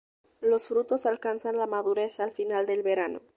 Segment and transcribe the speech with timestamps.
[0.39, 3.21] Los frutos alcanzan la madurez al final del verano.